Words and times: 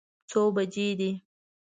څو 0.29 0.41
بجې 0.55 0.87
دي؟ 0.99 1.11